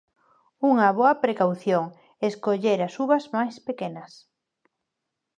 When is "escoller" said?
2.29-2.79